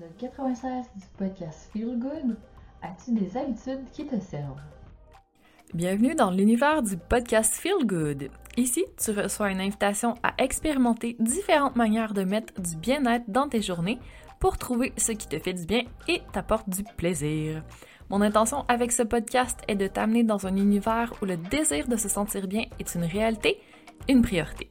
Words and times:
l'épisode 0.00 0.16
96 0.18 0.86
du 0.96 1.06
podcast 1.16 1.70
Feel 1.72 1.98
Good. 1.98 2.36
As-tu 2.82 3.12
des 3.12 3.36
habitudes 3.36 3.84
qui 3.92 4.06
te 4.06 4.18
servent? 4.20 4.60
Bienvenue 5.74 6.14
dans 6.14 6.30
l'univers 6.30 6.82
du 6.82 6.96
podcast 6.96 7.54
Feel 7.54 7.84
Good. 7.84 8.30
Ici, 8.56 8.84
tu 8.96 9.10
reçois 9.12 9.50
une 9.50 9.60
invitation 9.60 10.14
à 10.22 10.34
expérimenter 10.38 11.16
différentes 11.18 11.76
manières 11.76 12.14
de 12.14 12.24
mettre 12.24 12.60
du 12.60 12.76
bien-être 12.76 13.24
dans 13.28 13.48
tes 13.48 13.62
journées 13.62 13.98
pour 14.40 14.58
trouver 14.58 14.92
ce 14.96 15.12
qui 15.12 15.26
te 15.26 15.38
fait 15.38 15.54
du 15.54 15.66
bien 15.66 15.82
et 16.06 16.22
t'apporte 16.32 16.68
du 16.68 16.84
plaisir. 16.96 17.62
Mon 18.10 18.20
intention 18.20 18.64
avec 18.68 18.92
ce 18.92 19.02
podcast 19.02 19.58
est 19.68 19.76
de 19.76 19.86
t'amener 19.86 20.22
dans 20.22 20.46
un 20.46 20.56
univers 20.56 21.12
où 21.22 21.24
le 21.24 21.36
désir 21.36 21.88
de 21.88 21.96
se 21.96 22.08
sentir 22.08 22.46
bien 22.46 22.64
est 22.78 22.94
une 22.94 23.04
réalité, 23.04 23.60
une 24.08 24.22
priorité. 24.22 24.70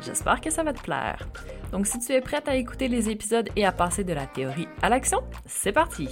J'espère 0.00 0.40
que 0.40 0.50
ça 0.50 0.62
va 0.62 0.72
te 0.72 0.82
plaire. 0.82 1.28
Donc 1.72 1.86
si 1.86 1.98
tu 1.98 2.12
es 2.12 2.20
prête 2.20 2.48
à 2.48 2.56
écouter 2.56 2.88
les 2.88 3.10
épisodes 3.10 3.48
et 3.56 3.64
à 3.64 3.72
passer 3.72 4.04
de 4.04 4.12
la 4.12 4.26
théorie 4.26 4.68
à 4.82 4.88
l'action, 4.88 5.22
c'est 5.46 5.72
parti! 5.72 6.08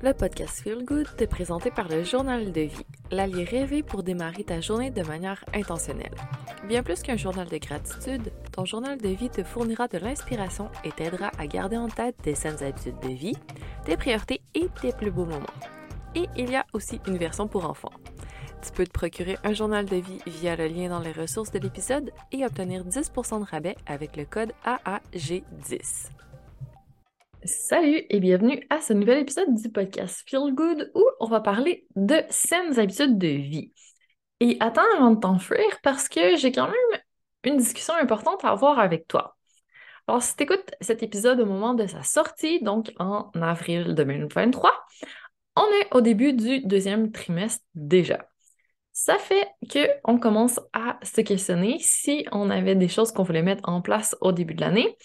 Le 0.00 0.12
podcast 0.12 0.60
Feel 0.60 0.84
Good 0.84 1.08
est 1.18 1.26
présenté 1.26 1.72
par 1.72 1.88
le 1.88 2.04
Journal 2.04 2.52
de 2.52 2.60
vie, 2.60 2.86
l'allié 3.10 3.42
rêvé 3.42 3.82
pour 3.82 4.04
démarrer 4.04 4.44
ta 4.44 4.60
journée 4.60 4.92
de 4.92 5.02
manière 5.02 5.44
intentionnelle. 5.52 6.14
Bien 6.68 6.84
plus 6.84 7.02
qu'un 7.02 7.16
journal 7.16 7.48
de 7.48 7.58
gratitude, 7.58 8.30
ton 8.52 8.64
journal 8.64 8.96
de 8.98 9.08
vie 9.08 9.28
te 9.28 9.42
fournira 9.42 9.88
de 9.88 9.98
l'inspiration 9.98 10.70
et 10.84 10.92
t'aidera 10.92 11.32
à 11.36 11.48
garder 11.48 11.76
en 11.76 11.88
tête 11.88 12.16
tes 12.22 12.36
saines 12.36 12.62
habitudes 12.62 13.00
de 13.02 13.08
vie, 13.08 13.36
tes 13.84 13.96
priorités 13.96 14.40
et 14.54 14.68
tes 14.80 14.92
plus 14.92 15.10
beaux 15.10 15.24
moments. 15.24 15.46
Et 16.14 16.26
il 16.36 16.50
y 16.50 16.56
a 16.56 16.64
aussi 16.72 17.00
une 17.08 17.18
version 17.18 17.48
pour 17.48 17.68
enfants. 17.68 17.90
Tu 18.60 18.72
peux 18.72 18.86
te 18.86 18.92
procurer 18.92 19.38
un 19.44 19.52
journal 19.52 19.84
de 19.84 19.96
vie 19.96 20.18
via 20.26 20.56
le 20.56 20.66
lien 20.66 20.88
dans 20.88 20.98
les 20.98 21.12
ressources 21.12 21.52
de 21.52 21.60
l'épisode 21.60 22.10
et 22.32 22.44
obtenir 22.44 22.84
10% 22.84 23.38
de 23.40 23.44
rabais 23.44 23.76
avec 23.86 24.16
le 24.16 24.24
code 24.24 24.52
AAG10. 24.64 26.08
Salut 27.44 28.02
et 28.10 28.18
bienvenue 28.18 28.66
à 28.68 28.80
ce 28.80 28.92
nouvel 28.94 29.18
épisode 29.18 29.54
du 29.54 29.70
podcast 29.70 30.24
Feel 30.26 30.52
Good 30.54 30.90
où 30.96 31.04
on 31.20 31.26
va 31.26 31.40
parler 31.40 31.86
de 31.94 32.16
saines 32.30 32.80
habitudes 32.80 33.16
de 33.16 33.28
vie. 33.28 33.72
Et 34.40 34.56
attends 34.58 34.82
avant 34.96 35.12
de 35.12 35.20
t'enfuir 35.20 35.64
parce 35.84 36.08
que 36.08 36.36
j'ai 36.36 36.50
quand 36.50 36.66
même 36.66 37.00
une 37.44 37.58
discussion 37.58 37.94
importante 37.94 38.44
à 38.44 38.48
avoir 38.48 38.80
avec 38.80 39.06
toi. 39.06 39.36
Alors, 40.08 40.22
si 40.22 40.34
tu 40.34 40.42
écoutes 40.42 40.74
cet 40.80 41.04
épisode 41.04 41.38
au 41.38 41.46
moment 41.46 41.74
de 41.74 41.86
sa 41.86 42.02
sortie, 42.02 42.60
donc 42.62 42.92
en 42.98 43.30
avril 43.40 43.94
2023, 43.94 44.72
on 45.54 45.66
est 45.80 45.94
au 45.94 46.00
début 46.00 46.32
du 46.32 46.60
deuxième 46.60 47.12
trimestre 47.12 47.64
déjà. 47.74 48.26
Ça 49.00 49.16
fait 49.16 49.46
qu'on 49.72 50.18
commence 50.18 50.58
à 50.72 50.98
se 51.04 51.20
questionner 51.20 51.78
si 51.78 52.26
on 52.32 52.50
avait 52.50 52.74
des 52.74 52.88
choses 52.88 53.12
qu'on 53.12 53.22
voulait 53.22 53.44
mettre 53.44 53.68
en 53.68 53.80
place 53.80 54.16
au 54.20 54.32
début 54.32 54.54
de 54.54 54.60
l'année. 54.60 54.96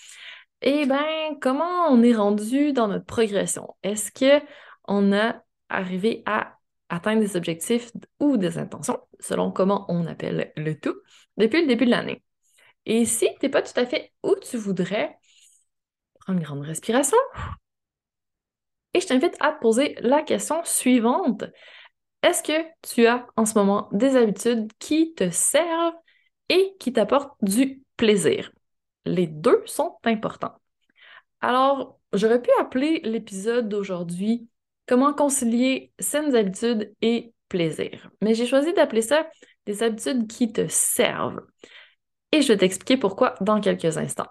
Eh 0.64 0.88
bien, 0.88 1.38
comment 1.40 1.90
on 1.90 2.02
est 2.02 2.16
rendu 2.16 2.74
dans 2.74 2.88
notre 2.88 3.06
progression? 3.06 3.76
Est-ce 3.84 4.12
qu'on 4.12 5.14
a 5.14 5.44
arrivé 5.70 6.24
à 6.26 6.58
atteindre 6.90 7.22
des 7.22 7.38
objectifs 7.38 7.92
ou 8.20 8.38
des 8.38 8.58
intentions, 8.58 8.98
selon 9.20 9.52
comment 9.52 9.86
on 9.90 10.08
appelle 10.08 10.52
le 10.58 10.74
tout, 10.74 10.96
depuis 11.38 11.62
le 11.62 11.68
début 11.68 11.86
de 11.86 11.92
l'année? 11.92 12.24
Et 12.88 13.06
si 13.06 13.28
tu 13.28 13.46
n'es 13.46 13.50
pas 13.50 13.62
tout 13.62 13.80
à 13.80 13.86
fait 13.86 14.12
où 14.24 14.34
tu 14.42 14.58
voudrais, 14.58 15.16
prends 16.20 16.34
une 16.34 16.42
grande 16.42 16.64
respiration. 16.64 17.18
Et 18.96 19.02
je 19.02 19.06
t'invite 19.06 19.36
à 19.40 19.52
te 19.52 19.60
poser 19.60 19.96
la 20.00 20.24
question 20.24 20.62
suivante. 20.64 21.44
Est-ce 22.24 22.42
que 22.42 22.66
tu 22.82 23.06
as 23.06 23.28
en 23.36 23.46
ce 23.46 23.58
moment 23.58 23.90
des 23.92 24.16
habitudes 24.16 24.72
qui 24.80 25.14
te 25.14 25.30
servent 25.30 25.94
et 26.50 26.76
qui 26.80 26.94
t'apportent 26.94 27.36
du 27.44 27.84
plaisir? 27.98 28.52
Les 29.06 29.28
deux 29.28 29.62
sont 29.66 29.98
importants. 30.06 30.56
Alors, 31.42 32.00
j'aurais 32.14 32.42
pu 32.42 32.50
appeler 32.60 33.02
l'épisode 33.04 33.70
d'aujourd'hui 33.70 34.48
Comment 34.86 35.14
concilier 35.14 35.94
saines 36.00 36.36
habitudes 36.36 36.94
et 37.02 37.34
plaisir. 37.48 38.10
Mais 38.22 38.34
j'ai 38.34 38.46
choisi 38.46 38.74
d'appeler 38.74 39.02
ça 39.02 39.30
des 39.66 39.82
habitudes 39.82 40.28
qui 40.28 40.52
te 40.52 40.68
servent. 40.68 41.42
Et 42.32 42.42
je 42.42 42.50
vais 42.50 42.58
t'expliquer 42.58 42.98
pourquoi 42.98 43.36
dans 43.42 43.62
quelques 43.62 43.98
instants. 43.98 44.28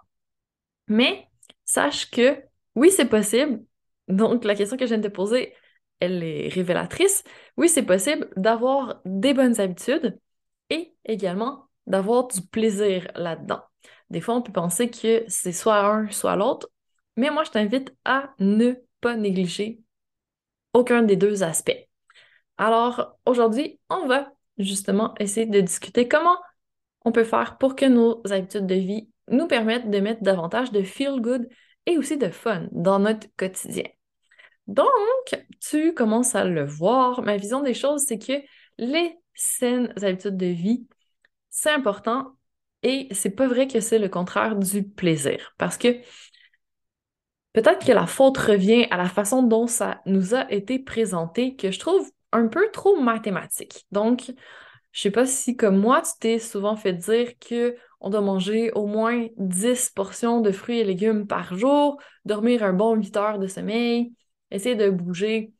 Mais 0.88 1.26
sache 1.64 2.10
que 2.10 2.42
oui, 2.74 2.90
c'est 2.90 3.08
possible. 3.08 3.62
Donc, 4.08 4.44
la 4.44 4.54
question 4.54 4.76
que 4.76 4.84
je 4.84 4.90
viens 4.94 4.98
de 4.98 5.08
te 5.08 5.12
poser, 5.12 5.54
elle 6.02 6.24
est 6.24 6.48
révélatrice. 6.48 7.22
Oui, 7.56 7.68
c'est 7.68 7.84
possible 7.84 8.28
d'avoir 8.36 9.00
des 9.04 9.34
bonnes 9.34 9.60
habitudes 9.60 10.18
et 10.68 10.94
également 11.04 11.68
d'avoir 11.86 12.26
du 12.26 12.42
plaisir 12.42 13.06
là-dedans. 13.14 13.62
Des 14.10 14.20
fois, 14.20 14.34
on 14.34 14.42
peut 14.42 14.52
penser 14.52 14.90
que 14.90 15.24
c'est 15.28 15.52
soit 15.52 15.84
un, 15.86 16.10
soit 16.10 16.36
l'autre, 16.36 16.68
mais 17.16 17.30
moi, 17.30 17.44
je 17.44 17.50
t'invite 17.50 17.94
à 18.04 18.34
ne 18.40 18.74
pas 19.00 19.16
négliger 19.16 19.80
aucun 20.72 21.02
des 21.02 21.16
deux 21.16 21.42
aspects. 21.42 21.88
Alors, 22.58 23.16
aujourd'hui, 23.26 23.80
on 23.88 24.06
va 24.06 24.32
justement 24.58 25.14
essayer 25.20 25.46
de 25.46 25.60
discuter 25.60 26.08
comment 26.08 26.36
on 27.04 27.12
peut 27.12 27.24
faire 27.24 27.58
pour 27.58 27.76
que 27.76 27.86
nos 27.86 28.22
habitudes 28.30 28.66
de 28.66 28.74
vie 28.74 29.08
nous 29.28 29.46
permettent 29.46 29.90
de 29.90 30.00
mettre 30.00 30.22
davantage 30.22 30.72
de 30.72 30.82
feel 30.82 31.20
good 31.20 31.48
et 31.86 31.96
aussi 31.98 32.16
de 32.16 32.28
fun 32.28 32.68
dans 32.72 32.98
notre 32.98 33.28
quotidien. 33.36 33.84
Donc, 34.66 34.88
tu 35.60 35.94
commences 35.94 36.34
à 36.34 36.44
le 36.44 36.64
voir. 36.64 37.22
Ma 37.22 37.36
vision 37.36 37.62
des 37.62 37.74
choses, 37.74 38.04
c'est 38.06 38.18
que 38.18 38.32
les 38.78 39.16
saines 39.34 39.92
habitudes 40.02 40.36
de 40.36 40.46
vie, 40.46 40.86
c'est 41.50 41.70
important 41.70 42.36
et 42.82 43.08
c'est 43.12 43.30
pas 43.30 43.46
vrai 43.46 43.68
que 43.68 43.80
c'est 43.80 43.98
le 43.98 44.08
contraire 44.08 44.56
du 44.56 44.84
plaisir. 44.84 45.54
Parce 45.58 45.78
que 45.78 45.88
peut-être 47.52 47.84
que 47.84 47.92
la 47.92 48.06
faute 48.06 48.38
revient 48.38 48.86
à 48.90 48.96
la 48.96 49.08
façon 49.08 49.42
dont 49.42 49.66
ça 49.66 50.00
nous 50.06 50.34
a 50.34 50.50
été 50.52 50.78
présenté, 50.78 51.56
que 51.56 51.70
je 51.70 51.78
trouve 51.78 52.10
un 52.32 52.48
peu 52.48 52.70
trop 52.72 53.00
mathématique. 53.00 53.86
Donc, 53.92 54.32
je 54.92 55.00
sais 55.00 55.10
pas 55.10 55.26
si, 55.26 55.56
comme 55.56 55.78
moi, 55.78 56.02
tu 56.02 56.12
t'es 56.20 56.38
souvent 56.38 56.76
fait 56.76 56.92
dire 56.92 57.38
que 57.38 57.76
on 58.00 58.10
doit 58.10 58.20
manger 58.20 58.72
au 58.72 58.86
moins 58.86 59.28
10 59.36 59.90
portions 59.90 60.40
de 60.40 60.50
fruits 60.50 60.80
et 60.80 60.84
légumes 60.84 61.26
par 61.26 61.56
jour, 61.56 61.98
dormir 62.24 62.62
un 62.64 62.72
bon 62.72 62.94
8 62.96 63.16
heures 63.16 63.38
de 63.38 63.46
sommeil, 63.46 64.12
essayer 64.52 64.76
de 64.76 64.90
bouger 64.90 65.52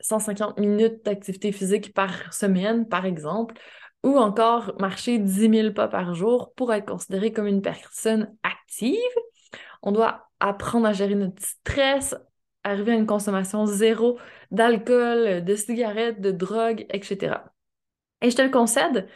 150 0.00 0.58
minutes 0.58 1.04
d'activité 1.04 1.52
physique 1.52 1.94
par 1.94 2.32
semaine, 2.34 2.88
par 2.88 3.06
exemple, 3.06 3.54
ou 4.02 4.18
encore 4.18 4.74
marcher 4.80 5.18
10 5.18 5.48
000 5.48 5.72
pas 5.72 5.88
par 5.88 6.14
jour 6.14 6.52
pour 6.56 6.72
être 6.72 6.86
considéré 6.86 7.32
comme 7.32 7.46
une 7.46 7.62
personne 7.62 8.34
active. 8.42 8.98
On 9.82 9.92
doit 9.92 10.28
apprendre 10.40 10.86
à 10.86 10.92
gérer 10.92 11.14
notre 11.14 11.40
stress, 11.42 12.16
arriver 12.64 12.92
à 12.92 12.96
une 12.96 13.06
consommation 13.06 13.64
zéro 13.64 14.18
d'alcool, 14.50 15.44
de 15.44 15.54
cigarettes, 15.54 16.20
de 16.20 16.32
drogue, 16.32 16.84
etc. 16.90 17.36
Et 18.20 18.30
je 18.30 18.36
te 18.36 18.42
le 18.42 18.50
concède, 18.50 19.08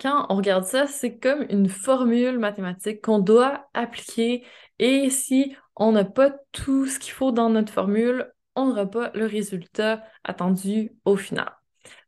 quand 0.00 0.26
on 0.30 0.36
regarde 0.36 0.64
ça, 0.64 0.86
c'est 0.86 1.18
comme 1.18 1.46
une 1.48 1.68
formule 1.68 2.38
mathématique 2.38 3.02
qu'on 3.02 3.18
doit 3.18 3.68
appliquer 3.74 4.44
et 4.78 5.10
si 5.10 5.54
on 5.76 5.92
n'a 5.92 6.04
pas 6.04 6.32
tout 6.52 6.86
ce 6.86 6.98
qu'il 6.98 7.12
faut 7.12 7.32
dans 7.32 7.50
notre 7.50 7.72
formule, 7.72 8.32
on 8.54 8.66
n'aura 8.66 8.86
pas 8.86 9.10
le 9.14 9.26
résultat 9.26 10.04
attendu 10.24 10.92
au 11.04 11.16
final. 11.16 11.50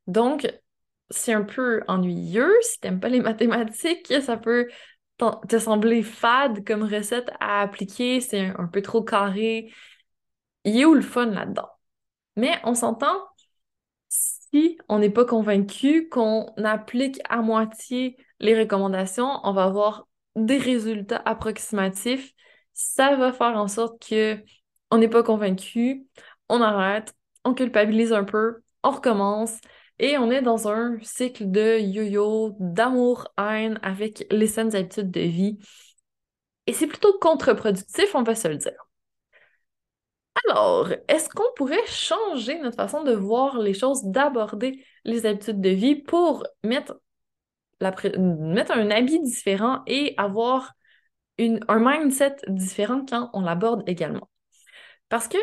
Donc, 0.06 0.47
c'est 1.10 1.32
un 1.32 1.43
peu 1.43 1.82
ennuyeux. 1.88 2.52
Si 2.62 2.81
tu 2.81 2.88
n'aimes 2.88 3.00
pas 3.00 3.08
les 3.08 3.20
mathématiques, 3.20 4.12
ça 4.23 4.37
peut 4.37 4.69
te 5.49 5.58
sembler 5.58 6.02
fade 6.02 6.64
comme 6.67 6.82
recette 6.82 7.31
à 7.41 7.62
appliquer. 7.62 8.20
C'est 8.20 8.41
un, 8.41 8.67
peu 8.67 8.82
trop 8.82 9.02
carré. 9.02 9.73
Il 10.64 10.76
y 10.76 10.82
a 10.82 10.88
où 10.88 10.94
le 10.94 11.02
fun 11.02 11.26
là-dedans? 11.26 11.69
Mais 12.37 12.58
on 12.64 12.75
s'entend, 12.75 13.23
si 14.08 14.79
on 14.88 14.99
n'est 14.99 15.11
pas 15.11 15.25
convaincu 15.25 16.08
qu'on 16.08 16.52
applique 16.64 17.20
à 17.29 17.43
moitié 17.43 18.17
les 18.40 18.58
recommandations, 18.58 19.40
on 19.44 19.52
va 19.52 19.64
avoir 19.64 20.08
des 20.37 20.58
résultats 20.58 21.23
approximatifs. 21.25 22.32
Ça 22.73 23.17
va 23.17 23.32
faire 23.32 23.56
en 23.56 23.69
sorte 23.69 24.05
que 24.06 24.38
on 24.90 24.99
n'est 24.99 25.08
pas 25.08 25.23
convaincu, 25.23 26.06
on 26.54 26.62
arrête, 26.62 27.14
on 27.44 27.54
culpabilise 27.54 28.12
un 28.12 28.24
peu, 28.24 28.62
on 28.82 28.90
recommence 28.90 29.58
et 29.98 30.18
on 30.18 30.30
est 30.30 30.42
dans 30.42 30.68
un 30.68 30.98
cycle 31.02 31.50
de 31.50 31.78
yo-yo, 31.78 32.56
d'amour-haine 32.58 33.78
avec 33.82 34.26
les 34.30 34.46
saines 34.46 34.74
habitudes 34.74 35.10
de 35.10 35.20
vie. 35.20 35.58
Et 36.66 36.72
c'est 36.72 36.86
plutôt 36.86 37.16
contre-productif, 37.20 38.14
on 38.14 38.22
va 38.22 38.34
se 38.34 38.48
le 38.48 38.56
dire. 38.56 38.88
Alors, 40.48 40.88
est-ce 41.08 41.28
qu'on 41.28 41.52
pourrait 41.56 41.86
changer 41.86 42.58
notre 42.60 42.76
façon 42.76 43.02
de 43.04 43.12
voir 43.12 43.58
les 43.58 43.74
choses, 43.74 44.04
d'aborder 44.04 44.84
les 45.04 45.26
habitudes 45.26 45.60
de 45.60 45.70
vie 45.70 45.96
pour 45.96 46.44
mettre, 46.62 47.00
mettre 47.80 48.72
un 48.72 48.90
habit 48.90 49.20
différent 49.20 49.82
et 49.86 50.14
avoir 50.16 50.72
un 51.38 51.78
mindset 51.78 52.36
différent 52.48 53.04
quand 53.08 53.30
on 53.32 53.42
l'aborde 53.42 53.82
également? 53.86 54.28
Parce 55.08 55.28
que 55.28 55.38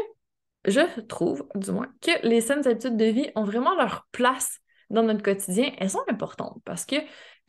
je 0.65 1.01
trouve, 1.01 1.47
du 1.55 1.71
moins, 1.71 1.87
que 2.01 2.25
les 2.25 2.41
saines 2.41 2.67
habitudes 2.67 2.97
de 2.97 3.05
vie 3.05 3.29
ont 3.35 3.43
vraiment 3.43 3.75
leur 3.75 4.07
place 4.11 4.59
dans 4.89 5.03
notre 5.03 5.23
quotidien. 5.23 5.71
Elles 5.77 5.89
sont 5.89 6.03
importantes 6.09 6.61
parce 6.65 6.85
que 6.85 6.97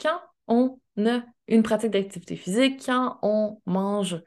quand 0.00 0.18
on 0.48 0.78
a 1.04 1.22
une 1.48 1.62
pratique 1.62 1.90
d'activité 1.90 2.36
physique, 2.36 2.82
quand 2.86 3.18
on 3.22 3.60
mange 3.66 4.22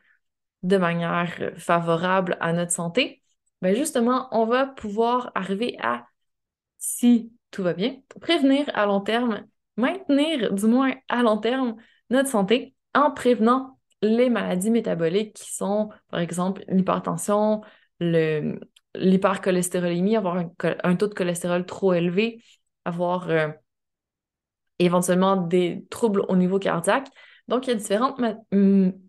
de 0.64 0.78
manière 0.78 1.54
favorable 1.58 2.38
à 2.40 2.54
notre 2.54 2.72
santé, 2.72 3.22
ben 3.62 3.76
justement, 3.76 4.28
on 4.32 4.46
va 4.46 4.68
pouvoir 4.68 5.32
arriver 5.36 5.78
à, 5.82 6.06
si 6.78 7.32
tout 7.52 7.64
va 7.64 7.74
bien, 7.74 7.98
prévenir 8.22 8.70
à 8.74 8.86
long 8.86 9.02
terme, 9.02 9.46
maintenir 9.78 10.54
du 10.54 10.66
moins 10.68 10.94
à 11.10 11.24
long 11.24 11.38
terme 11.38 11.76
notre 12.10 12.30
santé 12.30 12.76
en 12.94 13.12
prévenant 13.12 13.80
les 14.02 14.30
maladies 14.30 14.72
métaboliques 14.72 15.36
qui 15.36 15.54
sont, 15.54 15.90
par 16.10 16.20
exemple, 16.20 16.64
l'hypertension, 16.68 17.62
l'hypercholestérolémie, 18.98 20.16
avoir 20.16 20.38
un, 20.84 20.96
taux 20.96 21.08
de 21.08 21.14
cholestérol 21.14 21.66
trop 21.66 21.94
élevé, 21.94 22.44
avoir 22.86 23.30
euh, 23.30 23.50
éventuellement 24.80 25.36
des 25.38 25.86
troubles 25.90 26.24
au 26.28 26.36
niveau 26.36 26.60
cardiaque. 26.60 27.08
Donc, 27.48 27.68
il 27.68 27.72
y 27.72 27.74
a 27.74 27.76
différentes 27.76 28.20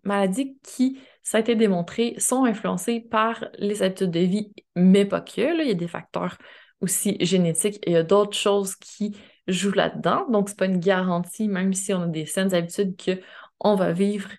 maladies 0.03 0.57
qui, 0.63 0.99
ça 1.23 1.37
a 1.37 1.41
été 1.41 1.55
démontré, 1.55 2.15
sont 2.19 2.45
influencées 2.45 3.01
par 3.01 3.45
les 3.57 3.81
habitudes 3.81 4.11
de 4.11 4.19
vie, 4.19 4.53
mais 4.75 5.05
pas 5.05 5.21
que. 5.21 5.61
Il 5.61 5.67
y 5.67 5.71
a 5.71 5.73
des 5.73 5.87
facteurs 5.87 6.37
aussi 6.81 7.17
génétiques 7.19 7.77
et 7.83 7.91
il 7.91 7.93
y 7.93 7.97
a 7.97 8.03
d'autres 8.03 8.37
choses 8.37 8.75
qui 8.75 9.17
jouent 9.47 9.71
là-dedans. 9.71 10.27
Donc, 10.29 10.49
c'est 10.49 10.57
pas 10.57 10.65
une 10.65 10.79
garantie, 10.79 11.47
même 11.47 11.73
si 11.73 11.93
on 11.93 12.03
a 12.03 12.07
des 12.07 12.25
saines 12.25 12.53
habitudes, 12.53 12.95
qu'on 13.01 13.75
va 13.75 13.91
vivre 13.91 14.29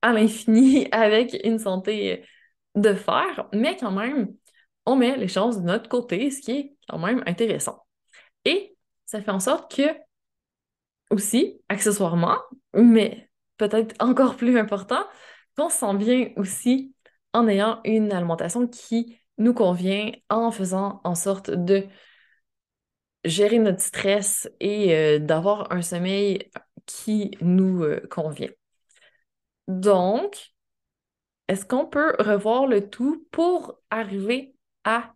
à 0.00 0.12
l'infini 0.12 0.88
avec 0.92 1.38
une 1.44 1.58
santé 1.58 2.24
de 2.74 2.94
fer, 2.94 3.48
mais 3.52 3.76
quand 3.76 3.92
même, 3.92 4.34
on 4.86 4.96
met 4.96 5.16
les 5.16 5.28
choses 5.28 5.58
de 5.60 5.66
notre 5.66 5.88
côté, 5.88 6.30
ce 6.30 6.40
qui 6.40 6.52
est 6.52 6.76
quand 6.88 6.98
même 6.98 7.22
intéressant. 7.26 7.84
Et 8.44 8.76
ça 9.06 9.22
fait 9.22 9.30
en 9.30 9.40
sorte 9.40 9.74
que, 9.74 9.82
aussi, 11.10 11.60
accessoirement, 11.68 12.38
mais 12.74 13.30
peut-être 13.58 13.94
encore 14.02 14.36
plus 14.36 14.58
important, 14.58 15.04
qu'on 15.56 15.68
se 15.68 15.78
sent 15.78 15.94
bien 15.96 16.30
aussi 16.36 16.94
en 17.32 17.46
ayant 17.48 17.80
une 17.84 18.12
alimentation 18.12 18.66
qui 18.66 19.20
nous 19.38 19.54
convient, 19.54 20.12
en 20.28 20.50
faisant 20.50 21.00
en 21.04 21.14
sorte 21.14 21.50
de 21.50 21.86
gérer 23.24 23.58
notre 23.58 23.80
stress 23.80 24.50
et 24.60 24.94
euh, 24.94 25.18
d'avoir 25.18 25.72
un 25.72 25.82
sommeil 25.82 26.50
qui 26.86 27.30
nous 27.40 27.82
euh, 27.84 28.00
convient. 28.10 28.50
Donc, 29.68 30.52
est-ce 31.48 31.64
qu'on 31.66 31.86
peut 31.86 32.14
revoir 32.18 32.66
le 32.66 32.88
tout 32.88 33.26
pour 33.30 33.78
arriver 33.90 34.54
à 34.84 35.14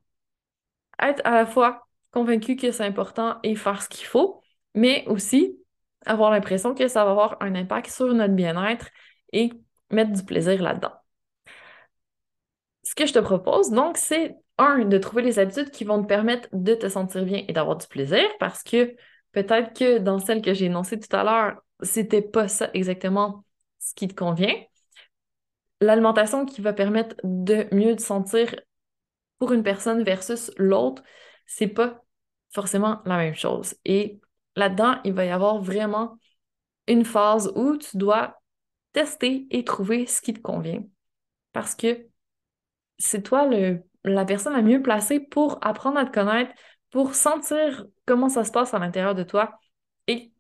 être 1.01 1.21
à 1.25 1.33
la 1.33 1.47
fois 1.47 1.87
convaincu 2.11 2.57
que 2.57 2.71
c'est 2.71 2.85
important 2.85 3.39
et 3.43 3.55
faire 3.57 3.83
ce 3.83 3.89
qu'il 3.89 4.07
faut, 4.07 4.43
mais 4.75 5.05
aussi 5.07 5.59
avoir 6.07 6.31
l'impression 6.31 6.75
que 6.75 6.89
ça 6.89 7.05
va 7.05 7.11
avoir 7.11 7.37
un 7.41 7.55
impact 7.55 7.91
sur 7.91 8.13
notre 8.15 8.35
bien-être 8.35 8.89
et 9.33 9.53
mettre 9.91 10.13
du 10.13 10.25
plaisir 10.25 10.63
là-dedans. 10.63 10.93
Ce 12.83 12.95
que 12.95 13.07
je 13.07 13.13
te 13.13 13.19
propose, 13.19 13.71
donc, 13.71 13.97
c'est 13.99 14.37
un, 14.59 14.85
de 14.85 14.99
trouver 14.99 15.23
les 15.23 15.39
habitudes 15.39 15.71
qui 15.71 15.85
vont 15.85 16.03
te 16.03 16.07
permettre 16.07 16.49
de 16.53 16.75
te 16.75 16.89
sentir 16.89 17.25
bien 17.25 17.45
et 17.47 17.53
d'avoir 17.53 17.77
du 17.77 17.87
plaisir 17.87 18.25
parce 18.39 18.63
que 18.63 18.95
peut-être 19.33 19.77
que 19.77 19.99
dans 19.99 20.19
celle 20.19 20.41
que 20.41 20.55
j'ai 20.55 20.67
énoncée 20.67 20.99
tout 20.99 21.15
à 21.15 21.25
l'heure, 21.25 21.61
c'était 21.83 22.23
pas 22.23 22.49
ça 22.49 22.71
exactement 22.73 23.45
ce 23.79 23.95
qui 23.95 24.09
te 24.09 24.15
convient. 24.15 24.55
L'alimentation 25.81 26.47
qui 26.47 26.63
va 26.63 26.73
permettre 26.73 27.17
de 27.23 27.67
mieux 27.73 27.97
te 27.97 28.03
sentir 28.03 28.55
pour 29.39 29.53
une 29.53 29.63
personne 29.63 30.03
versus 30.03 30.51
l'autre, 30.57 31.03
c'est 31.47 31.69
pas 31.69 32.03
forcément 32.53 33.01
la 33.05 33.17
même 33.17 33.35
chose. 33.35 33.75
Et 33.85 34.21
là-dedans, 34.57 34.97
il 35.05 35.13
va 35.13 35.25
y 35.25 35.31
avoir 35.31 35.61
vraiment 35.63 36.19
une 36.87 37.05
phase 37.05 37.53
où 37.55 37.77
tu 37.77 37.97
dois 37.97 38.41
tester 38.93 39.47
et 39.51 39.65
trouver 39.65 40.07
ce 40.07 40.21
qui 40.23 40.33
te 40.33 40.41
convient. 40.41 40.83
Parce 41.53 41.75
que 41.75 42.07
c'est 42.99 43.23
toi 43.23 43.49
la 44.05 44.25
personne 44.25 44.55
la 44.55 44.63
mieux 44.63 44.83
placée 44.83 45.21
pour 45.21 45.59
apprendre 45.63 45.99
à 45.99 46.07
te 46.07 46.13
connaître, 46.13 46.53
pour 46.91 47.15
sentir 47.15 47.87
comment 48.07 48.29
ça 48.29 48.45
se 48.45 48.53
passe 48.53 48.73
à 48.73 48.79
l'intérieur 48.79 49.15
de 49.15 49.23
toi. 49.23 49.59
Et 50.07 50.33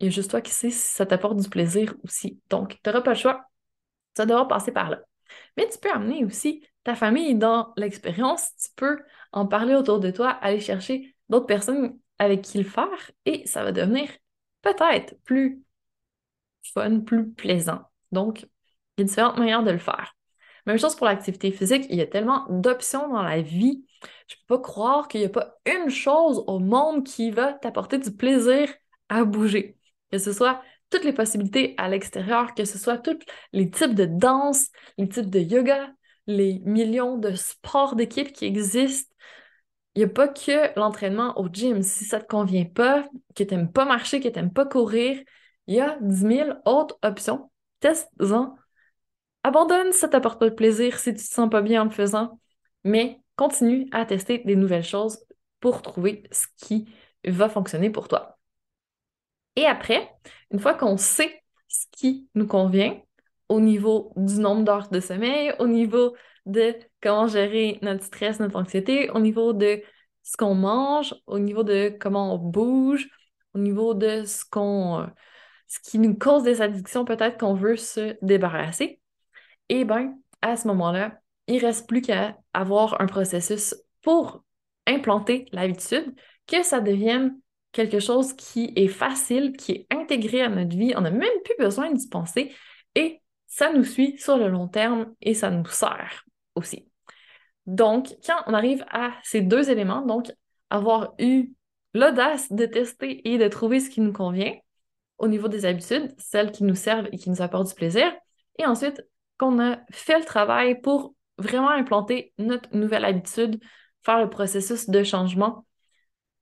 il 0.00 0.06
y 0.06 0.08
a 0.08 0.10
juste 0.10 0.30
toi 0.30 0.40
qui 0.40 0.52
sais 0.52 0.70
si 0.70 0.78
ça 0.78 1.06
t'apporte 1.06 1.36
du 1.36 1.48
plaisir 1.48 1.94
aussi. 2.04 2.40
Donc, 2.48 2.78
tu 2.82 2.88
n'auras 2.88 3.02
pas 3.02 3.10
le 3.10 3.16
choix. 3.16 3.44
Ça 4.16 4.26
devra 4.26 4.48
passer 4.48 4.72
par 4.72 4.90
là. 4.90 5.00
Mais 5.56 5.68
tu 5.68 5.78
peux 5.78 5.90
amener 5.90 6.24
aussi 6.24 6.66
ta 6.84 6.94
famille 6.94 7.34
dans 7.34 7.72
l'expérience. 7.76 8.50
Tu 8.62 8.68
peux 8.76 8.98
en 9.32 9.46
parler 9.46 9.74
autour 9.74 10.00
de 10.00 10.10
toi, 10.10 10.30
aller 10.30 10.60
chercher 10.60 11.14
d'autres 11.28 11.46
personnes 11.46 11.98
avec 12.18 12.42
qui 12.42 12.58
le 12.58 12.64
faire 12.64 13.10
et 13.24 13.46
ça 13.46 13.64
va 13.64 13.72
devenir 13.72 14.10
peut-être 14.62 15.14
plus 15.24 15.62
fun, 16.74 17.00
plus 17.00 17.30
plaisant. 17.30 17.82
Donc, 18.12 18.42
il 18.42 18.48
y 18.98 19.02
a 19.02 19.04
différentes 19.04 19.38
manières 19.38 19.62
de 19.62 19.70
le 19.70 19.78
faire. 19.78 20.14
Même 20.66 20.78
chose 20.78 20.94
pour 20.94 21.06
l'activité 21.06 21.50
physique, 21.52 21.86
il 21.88 21.96
y 21.96 22.02
a 22.02 22.06
tellement 22.06 22.46
d'options 22.50 23.08
dans 23.08 23.22
la 23.22 23.40
vie. 23.40 23.84
Je 24.28 24.34
ne 24.34 24.40
peux 24.46 24.56
pas 24.56 24.62
croire 24.62 25.08
qu'il 25.08 25.20
n'y 25.20 25.26
a 25.26 25.30
pas 25.30 25.56
une 25.66 25.90
chose 25.90 26.44
au 26.46 26.58
monde 26.58 27.04
qui 27.04 27.30
va 27.30 27.54
t'apporter 27.54 27.98
du 27.98 28.14
plaisir 28.14 28.68
à 29.08 29.24
bouger. 29.24 29.78
Que 30.12 30.18
ce 30.18 30.32
soit 30.32 30.62
toutes 30.90 31.04
les 31.04 31.12
possibilités 31.12 31.74
à 31.78 31.88
l'extérieur, 31.88 32.54
que 32.54 32.64
ce 32.64 32.78
soit 32.78 32.98
tous 32.98 33.18
les 33.52 33.70
types 33.70 33.94
de 33.94 34.04
danse, 34.04 34.68
les 34.98 35.08
types 35.08 35.30
de 35.30 35.40
yoga, 35.40 35.90
les 36.26 36.60
millions 36.64 37.16
de 37.16 37.34
sports 37.34 37.96
d'équipe 37.96 38.32
qui 38.32 38.46
existent, 38.46 39.10
il 39.94 40.00
n'y 40.00 40.04
a 40.04 40.08
pas 40.08 40.28
que 40.28 40.78
l'entraînement 40.78 41.38
au 41.38 41.48
gym. 41.48 41.82
Si 41.82 42.04
ça 42.04 42.18
ne 42.18 42.22
te 42.22 42.28
convient 42.28 42.64
pas, 42.64 43.08
que 43.34 43.42
tu 43.42 43.54
n'aimes 43.54 43.72
pas 43.72 43.84
marcher, 43.84 44.20
que 44.20 44.28
tu 44.28 44.34
n'aimes 44.36 44.52
pas 44.52 44.66
courir, 44.66 45.20
il 45.66 45.74
y 45.74 45.80
a 45.80 45.98
10 46.00 46.26
000 46.26 46.50
autres 46.64 46.98
options. 47.02 47.50
Teste-en. 47.80 48.56
Abandonne 49.42 49.92
ça 49.92 50.08
t'apporte 50.08 50.38
pas 50.38 50.50
de 50.50 50.54
plaisir, 50.54 50.98
si 50.98 51.14
tu 51.14 51.20
te 51.20 51.34
sens 51.34 51.50
pas 51.50 51.62
bien 51.62 51.82
en 51.82 51.84
le 51.86 51.90
faisant, 51.90 52.40
mais 52.84 53.20
continue 53.36 53.88
à 53.92 54.04
tester 54.04 54.38
des 54.38 54.56
nouvelles 54.56 54.84
choses 54.84 55.24
pour 55.60 55.82
trouver 55.82 56.24
ce 56.30 56.46
qui 56.56 56.86
va 57.24 57.48
fonctionner 57.48 57.90
pour 57.90 58.08
toi. 58.08 58.39
Et 59.60 59.66
après, 59.66 60.10
une 60.50 60.58
fois 60.58 60.72
qu'on 60.72 60.96
sait 60.96 61.42
ce 61.68 61.84
qui 61.92 62.30
nous 62.34 62.46
convient 62.46 62.98
au 63.50 63.60
niveau 63.60 64.10
du 64.16 64.40
nombre 64.40 64.64
d'heures 64.64 64.88
de 64.88 65.00
sommeil, 65.00 65.52
au 65.58 65.66
niveau 65.66 66.16
de 66.46 66.74
comment 67.02 67.26
gérer 67.26 67.78
notre 67.82 68.04
stress, 68.04 68.40
notre 68.40 68.56
anxiété, 68.56 69.10
au 69.10 69.18
niveau 69.18 69.52
de 69.52 69.82
ce 70.22 70.38
qu'on 70.38 70.54
mange, 70.54 71.14
au 71.26 71.38
niveau 71.38 71.62
de 71.62 71.94
comment 72.00 72.36
on 72.36 72.38
bouge, 72.38 73.10
au 73.52 73.58
niveau 73.58 73.92
de 73.92 74.24
ce 74.24 74.46
qu'on, 74.50 75.06
ce 75.66 75.78
qui 75.80 75.98
nous 75.98 76.16
cause 76.16 76.42
des 76.42 76.62
addictions 76.62 77.04
peut-être 77.04 77.36
qu'on 77.36 77.52
veut 77.52 77.76
se 77.76 78.16
débarrasser, 78.22 79.02
et 79.68 79.80
eh 79.80 79.84
bien, 79.84 80.14
à 80.40 80.56
ce 80.56 80.68
moment-là, 80.68 81.20
il 81.48 81.56
ne 81.56 81.66
reste 81.66 81.86
plus 81.86 82.00
qu'à 82.00 82.34
avoir 82.54 82.98
un 83.02 83.06
processus 83.06 83.74
pour 84.00 84.42
implanter 84.86 85.44
l'habitude, 85.52 86.14
que 86.46 86.62
ça 86.62 86.80
devienne 86.80 87.38
quelque 87.72 88.00
chose 88.00 88.32
qui 88.34 88.72
est 88.76 88.88
facile, 88.88 89.52
qui 89.56 89.72
est 89.72 89.86
intégré 89.90 90.42
à 90.42 90.48
notre 90.48 90.76
vie. 90.76 90.92
On 90.96 91.02
n'a 91.02 91.10
même 91.10 91.28
plus 91.44 91.54
besoin 91.58 91.92
d'y 91.92 92.08
penser 92.08 92.52
et 92.94 93.20
ça 93.46 93.72
nous 93.72 93.84
suit 93.84 94.18
sur 94.18 94.36
le 94.36 94.48
long 94.48 94.68
terme 94.68 95.14
et 95.20 95.34
ça 95.34 95.50
nous 95.50 95.66
sert 95.66 96.24
aussi. 96.54 96.88
Donc, 97.66 98.08
quand 98.24 98.42
on 98.46 98.54
arrive 98.54 98.84
à 98.90 99.12
ces 99.22 99.42
deux 99.42 99.70
éléments, 99.70 100.02
donc 100.02 100.32
avoir 100.70 101.14
eu 101.18 101.52
l'audace 101.94 102.50
de 102.52 102.66
tester 102.66 103.28
et 103.28 103.38
de 103.38 103.48
trouver 103.48 103.80
ce 103.80 103.90
qui 103.90 104.00
nous 104.00 104.12
convient 104.12 104.54
au 105.18 105.28
niveau 105.28 105.48
des 105.48 105.66
habitudes, 105.66 106.14
celles 106.18 106.50
qui 106.50 106.64
nous 106.64 106.74
servent 106.74 107.08
et 107.12 107.18
qui 107.18 107.30
nous 107.30 107.42
apportent 107.42 107.68
du 107.68 107.74
plaisir, 107.74 108.10
et 108.58 108.66
ensuite 108.66 109.04
qu'on 109.38 109.60
a 109.60 109.78
fait 109.90 110.18
le 110.18 110.24
travail 110.24 110.80
pour 110.80 111.14
vraiment 111.38 111.70
implanter 111.70 112.32
notre 112.38 112.74
nouvelle 112.74 113.04
habitude, 113.04 113.60
faire 114.02 114.20
le 114.20 114.30
processus 114.30 114.88
de 114.88 115.02
changement, 115.02 115.66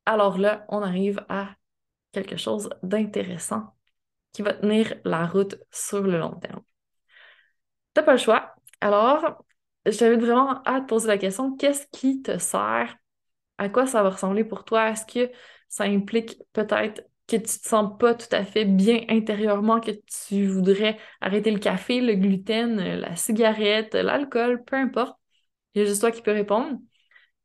alors 0.08 0.38
là, 0.38 0.64
on 0.68 0.82
arrive 0.82 1.24
à 1.28 1.50
quelque 2.12 2.36
chose 2.36 2.70
d'intéressant 2.82 3.76
qui 4.32 4.42
va 4.42 4.54
tenir 4.54 4.94
la 5.04 5.26
route 5.26 5.56
sur 5.72 6.02
le 6.02 6.18
long 6.18 6.36
terme. 6.40 6.62
T'as 7.94 8.02
pas 8.02 8.12
le 8.12 8.18
choix. 8.18 8.54
Alors, 8.80 9.44
je 9.86 9.96
t'invite 9.98 10.20
vraiment 10.20 10.62
à 10.62 10.80
te 10.80 10.86
poser 10.86 11.08
la 11.08 11.18
question, 11.18 11.56
qu'est-ce 11.56 11.86
qui 11.92 12.22
te 12.22 12.38
sert? 12.38 12.96
À 13.58 13.68
quoi 13.68 13.86
ça 13.86 14.02
va 14.02 14.10
ressembler 14.10 14.44
pour 14.44 14.64
toi? 14.64 14.90
Est-ce 14.90 15.06
que 15.06 15.32
ça 15.68 15.84
implique 15.84 16.38
peut-être 16.52 17.02
que 17.26 17.36
tu 17.36 17.42
te 17.42 17.68
sens 17.68 17.98
pas 17.98 18.14
tout 18.14 18.28
à 18.32 18.44
fait 18.44 18.64
bien 18.64 19.04
intérieurement, 19.08 19.80
que 19.80 19.92
tu 20.28 20.46
voudrais 20.46 20.98
arrêter 21.20 21.50
le 21.50 21.58
café, 21.58 22.00
le 22.00 22.14
gluten, 22.14 22.76
la 23.00 23.16
cigarette, 23.16 23.94
l'alcool, 23.94 24.64
peu 24.64 24.76
importe? 24.76 25.18
Il 25.74 25.80
y 25.82 25.84
a 25.84 25.88
juste 25.88 26.00
toi 26.02 26.12
qui 26.12 26.22
peux 26.22 26.32
répondre. 26.32 26.78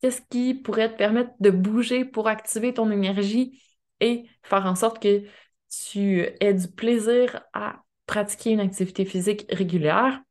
Qu'est-ce 0.03 0.21
qui 0.21 0.53
pourrait 0.53 0.91
te 0.91 0.97
permettre 0.97 1.31
de 1.39 1.49
bouger 1.49 2.03
pour 2.03 2.27
activer 2.27 2.73
ton 2.73 2.91
énergie 2.91 3.63
et 4.01 4.25
faire 4.41 4.65
en 4.65 4.75
sorte 4.75 5.01
que 5.01 5.23
tu 5.69 6.27
aies 6.41 6.53
du 6.53 6.67
plaisir 6.67 7.41
à 7.53 7.83
pratiquer 8.05 8.51
une 8.51 8.59
activité 8.59 9.05
physique 9.05 9.45
régulière? 9.49 10.21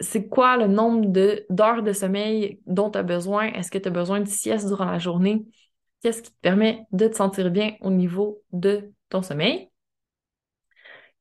C'est 0.00 0.26
quoi 0.26 0.56
le 0.56 0.66
nombre 0.66 1.06
d'heures 1.48 1.84
de, 1.84 1.92
sommeil 1.92 2.60
dont 2.66 2.90
tu 2.90 2.98
as 2.98 3.04
besoin? 3.04 3.52
Est-ce 3.52 3.70
que 3.70 3.78
tu 3.78 3.86
as 3.86 3.92
besoin 3.92 4.18
de 4.18 4.28
sieste 4.28 4.66
durant 4.66 4.86
la 4.86 4.98
journée? 4.98 5.46
Qu'est-ce 6.02 6.22
qui 6.22 6.32
te 6.32 6.40
permet 6.40 6.84
de 6.90 7.06
te 7.06 7.14
sentir 7.14 7.52
bien 7.52 7.76
au 7.82 7.90
niveau 7.90 8.42
de 8.50 8.92
ton 9.10 9.22
sommeil? 9.22 9.70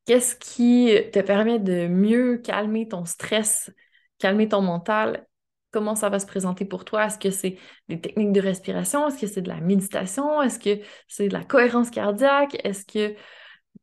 Qu'est-ce 0.06 0.36
qui 0.36 0.96
te 1.12 1.20
permet 1.20 1.60
de 1.60 1.86
mieux 1.86 2.39
calmer 2.39 2.88
ton 2.88 3.06
stress, 3.06 3.70
calmer 4.18 4.50
ton 4.50 4.63
mental? 4.63 5.27
Comment 5.72 5.96
ça 5.96 6.10
va 6.10 6.20
se 6.20 6.25
présenter 6.25 6.66
pour 6.66 6.86
toi? 6.86 7.06
Est-ce 7.06 7.18
que 7.18 7.32
c'est 7.32 7.58
des 7.88 8.00
techniques 8.00 8.34
de 8.34 8.42
respiration? 8.42 9.08
Est-ce 9.08 9.20
que 9.20 9.28
c'est 9.28 9.42
de 9.42 9.50
la 9.50 9.62
méditation? 9.62 10.42
Est-ce 10.42 10.60
que 10.60 10.84
c'est 11.08 11.30
de 11.30 11.34
la 11.34 11.44
cohérence 11.44 11.90
cardiaque? 11.90 12.58
Est-ce 12.63 12.86
que 12.86 13.16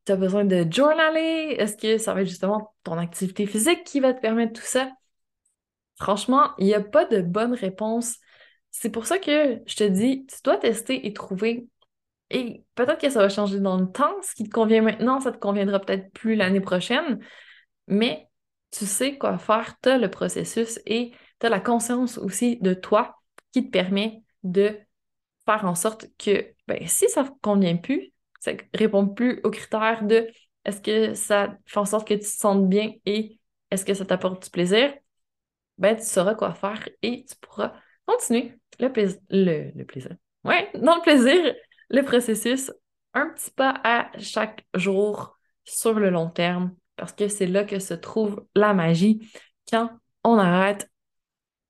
tu 0.05 0.13
as 0.13 0.17
besoin 0.17 0.45
de 0.45 0.67
journaler? 0.71 1.57
Est-ce 1.59 1.77
que 1.77 1.99
ça 1.99 2.15
va 2.15 2.23
être 2.23 2.29
justement 2.29 2.75
ton 2.85 2.99
activité 2.99 3.47
physique 3.47 3.85
qui 3.85 4.01
va 4.01 4.13
te 4.13 4.21
permettre 4.21 4.61
tout 4.61 4.67
ça? 4.67 4.91
Franchement, 5.99 6.51
il 6.59 6.67
n'y 6.67 6.75
a 6.75 6.81
pas 6.81 7.07
de 7.07 7.23
bonne 7.23 7.55
réponse. 7.55 8.19
C'est 8.71 8.91
pour 8.91 9.07
ça 9.07 9.19
que 9.19 9.61
je 9.67 9.77
te 9.77 9.85
dis, 9.85 10.27
tu 10.27 10.37
dois 10.45 10.59
tester 10.59 11.07
et 11.07 11.13
trouver 11.13 11.69
et 12.31 12.65
peut-être 12.75 13.01
que 13.01 13.11
ça 13.11 13.21
va 13.21 13.29
changer 13.29 13.61
dans 13.61 13.79
le 13.79 13.91
temps. 13.91 14.15
Ce 14.23 14.35
qui 14.35 14.45
te 14.45 14.51
convient 14.51 14.83
maintenant, 14.83 15.21
ça 15.21 15.33
te 15.33 15.39
conviendra 15.39 15.81
peut-être 15.81 16.13
plus 16.13 16.35
l'année 16.35 16.61
prochaine. 16.61 17.25
Mais 17.87 18.29
tu 18.71 18.85
sais 18.85 19.17
quoi 19.17 19.39
faire, 19.39 19.77
tu 19.83 19.89
as 19.89 19.99
le 19.99 20.11
processus 20.11 20.79
et 20.85 21.13
tu 21.41 21.47
as 21.47 21.49
la 21.49 21.61
conscience 21.61 22.19
aussi 22.19 22.57
de 22.61 22.75
toi 22.75 23.17
qui 23.53 23.65
te 23.65 23.71
permet 23.71 24.23
de 24.43 24.79
faire 25.45 25.65
en 25.65 25.75
sorte 25.75 26.07
que 26.19 26.47
ben, 26.67 26.87
si 26.87 27.09
ça 27.09 27.23
ne 27.23 27.29
convient 27.43 27.77
plus, 27.77 28.13
ça 28.41 28.53
ne 28.53 28.59
répond 28.75 29.09
plus 29.09 29.41
aux 29.45 29.51
critères 29.51 30.05
de 30.05 30.29
est-ce 30.65 30.81
que 30.81 31.15
ça 31.15 31.57
fait 31.67 31.79
en 31.79 31.85
sorte 31.85 32.07
que 32.07 32.15
tu 32.15 32.21
te 32.21 32.27
sentes 32.27 32.69
bien 32.69 32.93
et 33.07 33.39
est-ce 33.71 33.85
que 33.85 33.95
ça 33.95 34.05
t'apporte 34.05 34.43
du 34.45 34.51
plaisir, 34.51 34.93
ben 35.79 35.97
tu 35.97 36.05
sauras 36.05 36.35
quoi 36.35 36.55
faire 36.55 36.89
et 37.03 37.25
tu 37.25 37.37
pourras 37.41 37.73
continuer 38.07 38.55
le, 38.79 38.93
plaisir. 38.93 39.21
Le, 39.31 39.83
plaisir. 39.85 40.17
Ouais, 40.45 40.71
dans 40.75 40.97
le 40.97 41.03
plaisir 41.03 41.55
le 41.91 42.03
processus 42.03 42.71
un 43.15 43.31
petit 43.31 43.51
pas 43.51 43.81
à 43.85 44.11
chaque 44.19 44.67
jour 44.75 45.37
sur 45.65 45.95
le 45.95 46.11
long 46.11 46.31
terme, 46.31 46.75
parce 46.97 47.13
que 47.13 47.29
c'est 47.29 47.47
là 47.47 47.65
que 47.65 47.79
se 47.79 47.95
trouve 47.95 48.45
la 48.55 48.75
magie. 48.75 49.31
Quand 49.71 49.91
on 50.25 50.39
arrête, 50.39 50.91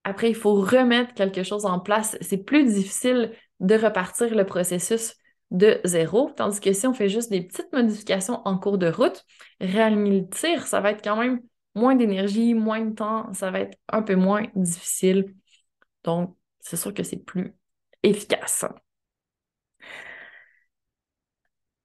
après, 0.09 0.31
il 0.31 0.35
faut 0.35 0.55
remettre 0.55 1.15
quelque 1.15 1.43
chose 1.43 1.67
en 1.67 1.81
place. 1.81 2.17
C'est 2.21 2.39
plus 2.45 2.65
difficile 2.65 3.33
de 3.61 3.75
repartir 3.75 4.35
le 4.35 4.45
processus 4.47 5.15
de 5.51 5.81
zéro, 5.85 6.31
tandis 6.37 6.61
que 6.61 6.73
si 6.73 6.87
on 6.87 6.93
fait 6.93 7.09
juste 7.09 7.31
des 7.31 7.43
petites 7.43 7.73
modifications 7.73 8.43
en 8.45 8.59
cours 8.59 8.79
de 8.79 8.89
route, 8.89 9.25
réaligner 9.61 10.21
le 10.21 10.29
tir, 10.29 10.67
ça 10.67 10.81
va 10.81 10.91
être 10.91 11.03
quand 11.03 11.17
même 11.17 11.41
moins 11.75 11.95
d'énergie, 11.95 12.55
moins 12.55 12.85
de 12.85 12.95
temps, 12.95 13.33
ça 13.33 13.51
va 13.51 13.61
être 13.61 13.79
un 13.89 14.03
peu 14.03 14.15
moins 14.15 14.45
difficile. 14.55 15.35
Donc, 16.05 16.37
c'est 16.61 16.77
sûr 16.77 16.93
que 16.93 17.03
c'est 17.03 17.25
plus 17.25 17.55
efficace. 18.03 18.65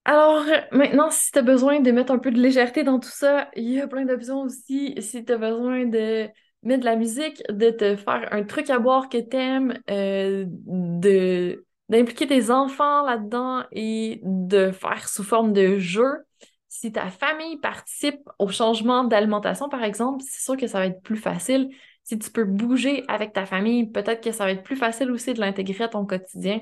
Alors, 0.05 0.43
maintenant, 0.71 1.09
si 1.11 1.31
tu 1.31 1.39
as 1.39 1.41
besoin 1.41 1.79
de 1.79 1.91
mettre 1.91 2.11
un 2.11 2.19
peu 2.19 2.31
de 2.31 2.39
légèreté 2.39 2.83
dans 2.83 2.99
tout 2.99 3.09
ça, 3.09 3.49
il 3.55 3.69
y 3.69 3.79
a 3.79 3.87
plein 3.87 4.03
d'options 4.05 4.41
aussi. 4.41 4.95
Si 5.01 5.23
tu 5.23 5.31
as 5.31 5.37
besoin 5.37 5.85
de 5.85 6.27
mettre 6.63 6.81
de 6.81 6.85
la 6.85 6.95
musique, 6.95 7.41
de 7.49 7.69
te 7.69 7.95
faire 7.95 8.27
un 8.31 8.43
truc 8.43 8.69
à 8.69 8.79
boire 8.79 9.09
que 9.09 9.17
t'aimes, 9.17 9.79
euh, 9.89 10.45
de 10.47 11.65
d'impliquer 11.89 12.27
tes 12.27 12.49
enfants 12.49 13.05
là-dedans 13.05 13.65
et 13.71 14.19
de 14.23 14.71
faire 14.71 15.07
sous 15.07 15.23
forme 15.23 15.53
de 15.53 15.77
jeu. 15.77 16.23
Si 16.69 16.91
ta 16.91 17.09
famille 17.09 17.57
participe 17.57 18.21
au 18.39 18.47
changement 18.47 19.03
d'alimentation, 19.03 19.69
par 19.69 19.83
exemple, 19.83 20.23
c'est 20.27 20.41
sûr 20.41 20.57
que 20.57 20.65
ça 20.65 20.79
va 20.79 20.87
être 20.87 21.01
plus 21.01 21.17
facile. 21.17 21.69
Si 22.03 22.17
tu 22.17 22.31
peux 22.31 22.45
bouger 22.45 23.03
avec 23.07 23.33
ta 23.33 23.45
famille, 23.45 23.85
peut-être 23.91 24.23
que 24.23 24.31
ça 24.31 24.45
va 24.45 24.51
être 24.51 24.63
plus 24.63 24.75
facile 24.75 25.11
aussi 25.11 25.33
de 25.33 25.39
l'intégrer 25.39 25.83
à 25.83 25.89
ton 25.89 26.05
quotidien. 26.05 26.61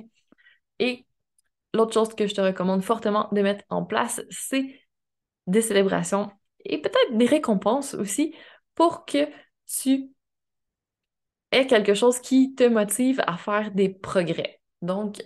Et 0.80 1.06
l'autre 1.74 1.94
chose 1.94 2.14
que 2.14 2.28
je 2.28 2.34
te 2.34 2.42
recommande 2.42 2.84
fortement 2.84 3.30
de 3.32 3.42
mettre 3.42 3.64
en 3.70 3.86
place, 3.86 4.22
c'est 4.30 4.82
des 5.48 5.62
célébrations 5.62 6.32
et 6.66 6.80
peut-être 6.80 7.18
des 7.18 7.26
récompenses 7.26 7.94
aussi 7.94 8.36
pour 8.76 9.06
que 9.06 9.28
tu 9.80 10.10
aies 11.52 11.68
quelque 11.68 11.94
chose 11.94 12.20
qui 12.20 12.56
te 12.56 12.64
motive 12.64 13.22
à 13.28 13.38
faire 13.38 13.72
des 13.72 13.90
progrès. 13.90 14.60
Donc, 14.82 15.22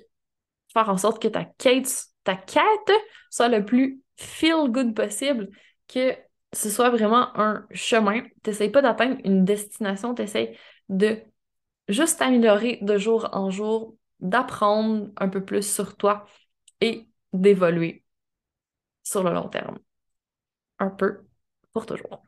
faire 0.74 0.90
en 0.90 0.98
sorte 0.98 1.22
que 1.22 1.28
ta 1.28 1.46
quête, 1.46 2.08
ta 2.24 2.36
quête 2.36 2.92
soit 3.30 3.48
le 3.48 3.66
plus 3.66 4.02
feel 4.18 4.70
good 4.70 4.96
possible, 4.96 5.50
que 5.88 6.16
ce 6.54 6.70
soit 6.70 6.90
vraiment 6.90 7.38
un 7.40 7.66
chemin. 7.72 8.22
Tu 8.44 8.50
n'essayes 8.50 8.72
pas 8.72 8.82
d'atteindre 8.82 9.18
une 9.24 9.46
destination, 9.46 10.16
tu 10.16 10.24
essaies 10.24 10.58
de 10.90 11.20
juste 11.88 12.20
t'améliorer 12.20 12.80
de 12.82 12.98
jour 12.98 13.30
en 13.34 13.50
jour, 13.50 13.96
d'apprendre 14.20 15.10
un 15.18 15.30
peu 15.30 15.44
plus 15.44 15.62
sur 15.62 15.96
toi 15.98 16.25
et 16.82 17.08
d'évoluer 17.34 18.04
sur 19.04 19.24
le 19.24 19.34
long 19.34 19.50
terme. 19.50 19.80
Un 20.80 20.90
peu 20.90 21.25
pour 21.72 21.86
toujours. 21.86 22.22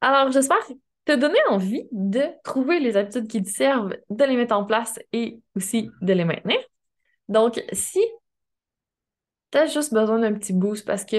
Alors, 0.00 0.30
j'espère 0.32 0.66
te 1.04 1.12
donner 1.12 1.38
envie 1.48 1.88
de 1.92 2.22
trouver 2.44 2.80
les 2.80 2.96
habitudes 2.96 3.28
qui 3.28 3.42
te 3.42 3.48
servent, 3.48 3.96
de 4.10 4.24
les 4.24 4.36
mettre 4.36 4.54
en 4.54 4.64
place 4.64 4.98
et 5.12 5.40
aussi 5.56 5.90
de 6.02 6.12
les 6.12 6.24
maintenir? 6.24 6.58
Donc, 7.28 7.62
si 7.72 8.00
tu 9.50 9.58
as 9.58 9.66
juste 9.66 9.92
besoin 9.92 10.18
d'un 10.18 10.34
petit 10.34 10.52
boost 10.52 10.86
parce 10.86 11.04
que 11.04 11.16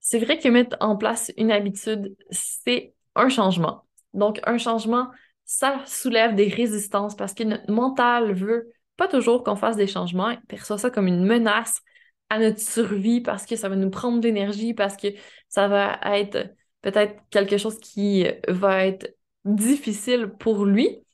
c'est 0.00 0.18
vrai 0.18 0.38
que 0.38 0.48
mettre 0.48 0.76
en 0.80 0.96
place 0.96 1.30
une 1.36 1.52
habitude, 1.52 2.16
c'est 2.30 2.94
un 3.14 3.28
changement. 3.28 3.84
Donc, 4.14 4.40
un 4.44 4.58
changement, 4.58 5.08
ça 5.44 5.80
soulève 5.86 6.34
des 6.34 6.48
résistances 6.48 7.14
parce 7.14 7.34
que 7.34 7.44
notre 7.44 7.70
mental 7.70 8.32
veut 8.32 8.72
pas 8.96 9.08
toujours 9.08 9.44
qu'on 9.44 9.56
fasse 9.56 9.76
des 9.76 9.86
changements, 9.86 10.30
il 10.30 10.40
perçoit 10.42 10.78
ça 10.78 10.90
comme 10.90 11.06
une 11.06 11.24
menace 11.24 11.80
à 12.28 12.38
notre 12.38 12.60
survie 12.60 13.20
parce 13.20 13.46
que 13.46 13.56
ça 13.56 13.68
va 13.68 13.76
nous 13.76 13.90
prendre 13.90 14.20
de 14.20 14.28
l'énergie, 14.28 14.74
parce 14.74 14.96
que 14.96 15.08
ça 15.48 15.68
va 15.68 15.98
être 16.04 16.50
peut-être 16.82 17.20
quelque 17.30 17.58
chose 17.58 17.78
qui 17.78 18.26
va 18.48 18.86
être 18.86 19.16
difficile 19.44 20.28
pour 20.38 20.64
lui, 20.64 21.04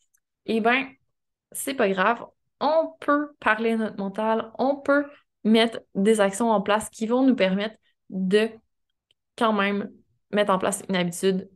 eh 0.46 0.60
bien, 0.60 0.88
c'est 1.52 1.74
pas 1.74 1.88
grave. 1.88 2.24
On 2.60 2.94
peut 3.00 3.28
parler 3.40 3.72
à 3.72 3.76
notre 3.76 3.98
mental, 3.98 4.52
on 4.58 4.76
peut 4.76 5.04
mettre 5.44 5.80
des 5.94 6.20
actions 6.20 6.50
en 6.50 6.60
place 6.60 6.88
qui 6.90 7.06
vont 7.06 7.24
nous 7.24 7.36
permettre 7.36 7.76
de 8.10 8.50
quand 9.36 9.52
même 9.52 9.90
mettre 10.30 10.52
en 10.52 10.58
place 10.58 10.82
une 10.88 10.96
habitude, 10.96 11.48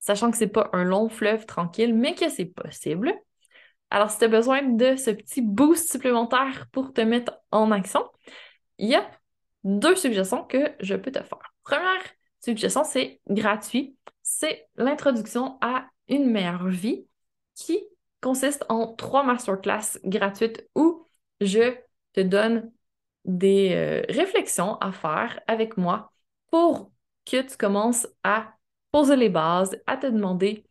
sachant 0.00 0.30
que 0.30 0.36
c'est 0.36 0.48
pas 0.48 0.70
un 0.72 0.84
long 0.84 1.08
fleuve 1.08 1.46
tranquille, 1.46 1.94
mais 1.94 2.14
que 2.14 2.28
c'est 2.28 2.46
possible. 2.46 3.12
Alors, 3.90 4.10
si 4.10 4.18
tu 4.18 4.24
as 4.24 4.28
besoin 4.28 4.62
de 4.62 4.96
ce 4.96 5.10
petit 5.10 5.40
boost 5.40 5.90
supplémentaire 5.90 6.66
pour 6.72 6.92
te 6.92 7.00
mettre 7.00 7.32
en 7.50 7.70
action, 7.70 8.04
il 8.78 9.00
deux 9.64 9.96
suggestions 9.96 10.44
que 10.44 10.74
je 10.80 10.94
peux 10.94 11.10
te 11.10 11.22
faire. 11.22 11.54
Première 11.62 12.02
suggestion, 12.48 12.84
c'est 12.84 13.20
gratuit. 13.28 13.96
C'est 14.22 14.68
l'introduction 14.76 15.58
à 15.60 15.86
une 16.08 16.30
meilleure 16.30 16.68
vie 16.68 17.06
qui 17.54 17.82
consiste 18.20 18.64
en 18.68 18.94
trois 18.94 19.22
masterclass 19.22 19.98
gratuites 20.04 20.68
où 20.74 21.04
je 21.40 21.74
te 22.14 22.20
donne 22.20 22.72
des 23.24 23.72
euh, 23.74 24.02
réflexions 24.12 24.76
à 24.76 24.92
faire 24.92 25.40
avec 25.46 25.76
moi 25.76 26.12
pour 26.50 26.90
que 27.26 27.42
tu 27.42 27.56
commences 27.56 28.08
à 28.24 28.54
poser 28.90 29.16
les 29.16 29.28
bases, 29.28 29.78
à 29.86 29.96
te 29.96 30.06
demander 30.06 30.64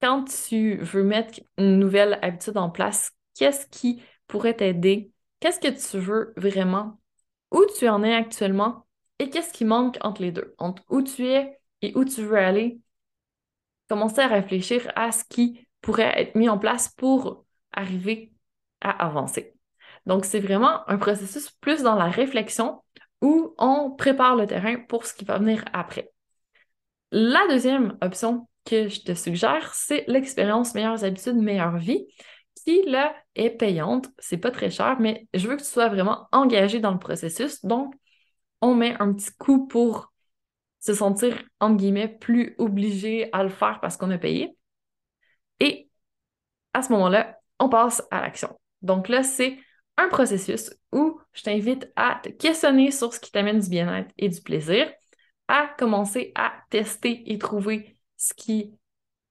quand 0.00 0.24
tu 0.24 0.76
veux 0.76 1.02
mettre 1.02 1.40
une 1.58 1.78
nouvelle 1.80 2.18
habitude 2.22 2.56
en 2.56 2.70
place, 2.70 3.12
qu'est-ce 3.34 3.66
qui 3.66 4.02
pourrait 4.28 4.54
t'aider? 4.54 5.10
Qu'est-ce 5.40 5.58
que 5.58 5.68
tu 5.68 5.98
veux 5.98 6.32
vraiment? 6.36 7.00
Où 7.50 7.64
tu 7.78 7.88
en 7.88 8.02
es 8.02 8.14
actuellement? 8.14 8.85
Et 9.18 9.30
qu'est-ce 9.30 9.52
qui 9.52 9.64
manque 9.64 9.98
entre 10.02 10.22
les 10.22 10.32
deux? 10.32 10.54
Entre 10.58 10.82
où 10.88 11.02
tu 11.02 11.26
es 11.26 11.58
et 11.82 11.92
où 11.96 12.04
tu 12.04 12.22
veux 12.22 12.38
aller? 12.38 12.80
Commencer 13.88 14.20
à 14.20 14.28
réfléchir 14.28 14.90
à 14.96 15.12
ce 15.12 15.24
qui 15.24 15.66
pourrait 15.80 16.20
être 16.20 16.34
mis 16.34 16.48
en 16.48 16.58
place 16.58 16.88
pour 16.88 17.44
arriver 17.72 18.32
à 18.80 18.90
avancer. 19.06 19.54
Donc, 20.06 20.24
c'est 20.24 20.40
vraiment 20.40 20.88
un 20.88 20.98
processus 20.98 21.50
plus 21.50 21.82
dans 21.82 21.94
la 21.94 22.08
réflexion 22.08 22.82
où 23.22 23.54
on 23.58 23.90
prépare 23.90 24.36
le 24.36 24.46
terrain 24.46 24.76
pour 24.88 25.06
ce 25.06 25.14
qui 25.14 25.24
va 25.24 25.38
venir 25.38 25.64
après. 25.72 26.12
La 27.12 27.46
deuxième 27.48 27.96
option 28.02 28.48
que 28.64 28.88
je 28.88 29.00
te 29.02 29.14
suggère, 29.14 29.72
c'est 29.74 30.04
l'expérience 30.08 30.74
Meilleures 30.74 31.04
habitudes, 31.04 31.36
meilleure 31.36 31.78
vie, 31.78 32.06
qui 32.64 32.82
là 32.82 33.14
est 33.34 33.50
payante. 33.50 34.08
C'est 34.18 34.38
pas 34.38 34.50
très 34.50 34.70
cher, 34.70 34.96
mais 34.98 35.28
je 35.32 35.46
veux 35.48 35.56
que 35.56 35.62
tu 35.62 35.68
sois 35.68 35.88
vraiment 35.88 36.26
engagé 36.32 36.80
dans 36.80 36.90
le 36.90 36.98
processus. 36.98 37.64
Donc, 37.64 37.94
on 38.60 38.74
met 38.74 38.96
un 39.00 39.12
petit 39.12 39.30
coup 39.38 39.66
pour 39.66 40.12
se 40.80 40.94
sentir, 40.94 41.42
entre 41.60 41.76
guillemets, 41.76 42.08
plus 42.08 42.54
obligé 42.58 43.28
à 43.32 43.42
le 43.42 43.48
faire 43.48 43.80
parce 43.80 43.96
qu'on 43.96 44.10
a 44.10 44.18
payé. 44.18 44.56
Et 45.60 45.88
à 46.74 46.82
ce 46.82 46.92
moment-là, 46.92 47.38
on 47.58 47.68
passe 47.68 48.02
à 48.10 48.20
l'action. 48.20 48.58
Donc 48.82 49.08
là, 49.08 49.22
c'est 49.22 49.58
un 49.96 50.08
processus 50.08 50.72
où 50.92 51.18
je 51.32 51.42
t'invite 51.42 51.90
à 51.96 52.20
te 52.22 52.28
questionner 52.28 52.90
sur 52.90 53.12
ce 53.14 53.20
qui 53.20 53.32
t'amène 53.32 53.60
du 53.60 53.68
bien-être 53.68 54.12
et 54.18 54.28
du 54.28 54.40
plaisir, 54.40 54.92
à 55.48 55.68
commencer 55.78 56.32
à 56.34 56.52
tester 56.70 57.32
et 57.32 57.38
trouver 57.38 57.96
ce 58.16 58.34
qui 58.34 58.74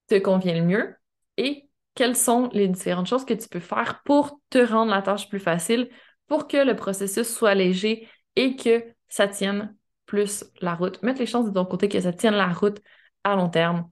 te 0.07 0.15
convient 0.15 0.55
le 0.55 0.65
mieux 0.65 0.95
et 1.37 1.69
quelles 1.93 2.15
sont 2.15 2.49
les 2.51 2.67
différentes 2.67 3.07
choses 3.07 3.25
que 3.25 3.33
tu 3.33 3.47
peux 3.47 3.59
faire 3.59 4.01
pour 4.03 4.39
te 4.49 4.57
rendre 4.57 4.91
la 4.91 5.01
tâche 5.01 5.29
plus 5.29 5.39
facile, 5.39 5.89
pour 6.27 6.47
que 6.47 6.57
le 6.57 6.75
processus 6.75 7.27
soit 7.27 7.55
léger 7.55 8.09
et 8.35 8.55
que 8.55 8.83
ça 9.15 9.29
tienne 9.29 9.73
plus 10.05 10.43
la 10.59 10.75
route. 10.75 11.01
Mettre 11.01 11.19
les 11.21 11.25
chances 11.25 11.45
de 11.45 11.53
ton 11.53 11.63
côté 11.63 11.87
que 11.87 12.01
ça 12.01 12.11
tienne 12.11 12.33
la 12.33 12.51
route 12.51 12.81
à 13.23 13.37
long 13.37 13.47
terme 13.47 13.89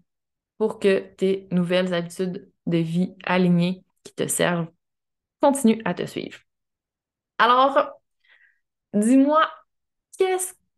pour 0.57 0.79
que 0.79 0.99
tes 1.15 1.47
nouvelles 1.49 1.93
habitudes 1.93 2.51
de 2.65 2.77
vie 2.77 3.15
alignées 3.23 3.85
qui 4.03 4.13
te 4.13 4.27
servent 4.27 4.67
continuent 5.39 5.81
à 5.85 5.93
te 5.93 6.05
suivre. 6.05 6.39
Alors, 7.37 8.01
dis-moi, 8.93 9.49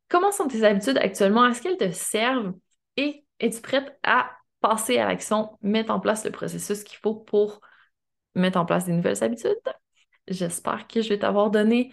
comment 0.10 0.32
sont 0.32 0.48
tes 0.48 0.64
habitudes 0.64 1.00
actuellement? 1.00 1.48
Est-ce 1.48 1.64
qu'elles 1.64 1.78
te 1.78 1.90
servent 1.92 2.54
et 2.98 3.26
es-tu 3.40 3.62
prête 3.62 3.98
à 4.04 4.30
passer 4.62 5.00
à 5.00 5.08
l'action, 5.08 5.58
mettre 5.64 5.92
en 5.92 6.00
place 6.00 6.24
le 6.24 6.32
processus 6.32 6.84
qu'il 6.84 7.00
faut 7.00 7.16
pour 7.16 7.62
mettre 8.36 8.60
en 8.60 8.66
place 8.66 8.86
des 8.86 8.94
nouvelles 8.94 9.24
habitudes? 9.24 9.58
J'espère 10.28 10.88
que 10.88 11.02
je 11.02 11.10
vais 11.10 11.20
t'avoir 11.20 11.50
donné 11.50 11.92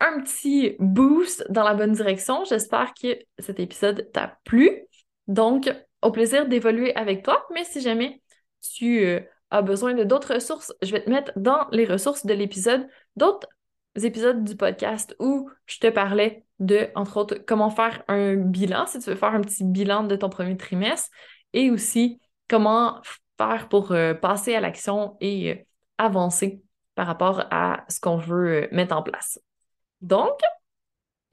un 0.00 0.20
petit 0.20 0.76
boost 0.78 1.44
dans 1.50 1.64
la 1.64 1.74
bonne 1.74 1.92
direction. 1.92 2.44
J'espère 2.44 2.92
que 2.94 3.18
cet 3.38 3.60
épisode 3.60 4.10
t'a 4.12 4.38
plu. 4.44 4.84
Donc, 5.26 5.70
au 6.02 6.10
plaisir 6.10 6.46
d'évoluer 6.46 6.94
avec 6.94 7.24
toi, 7.24 7.46
mais 7.52 7.64
si 7.64 7.80
jamais 7.80 8.22
tu 8.60 9.04
euh, 9.04 9.20
as 9.50 9.62
besoin 9.62 9.94
de 9.94 10.04
d'autres 10.04 10.34
ressources, 10.34 10.72
je 10.82 10.92
vais 10.92 11.02
te 11.02 11.10
mettre 11.10 11.32
dans 11.36 11.66
les 11.72 11.84
ressources 11.84 12.24
de 12.24 12.34
l'épisode 12.34 12.88
d'autres 13.16 13.48
épisodes 13.96 14.44
du 14.44 14.56
podcast 14.56 15.16
où 15.18 15.50
je 15.66 15.78
te 15.78 15.88
parlais 15.88 16.44
de, 16.60 16.88
entre 16.94 17.16
autres, 17.18 17.38
comment 17.46 17.70
faire 17.70 18.02
un 18.08 18.36
bilan, 18.36 18.86
si 18.86 18.98
tu 18.98 19.10
veux 19.10 19.16
faire 19.16 19.34
un 19.34 19.40
petit 19.40 19.64
bilan 19.64 20.04
de 20.04 20.16
ton 20.16 20.28
premier 20.28 20.56
trimestre, 20.56 21.10
et 21.52 21.70
aussi 21.70 22.20
comment 22.48 23.00
faire 23.36 23.68
pour 23.68 23.92
euh, 23.92 24.14
passer 24.14 24.54
à 24.54 24.60
l'action 24.60 25.16
et 25.20 25.52
euh, 25.52 25.56
avancer 25.98 26.62
par 26.94 27.06
rapport 27.06 27.44
à 27.50 27.84
ce 27.88 28.00
qu'on 28.00 28.16
veut 28.16 28.68
mettre 28.72 28.96
en 28.96 29.02
place. 29.02 29.38
Donc, 30.00 30.38